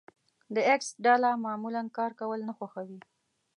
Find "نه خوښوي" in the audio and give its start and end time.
2.49-2.99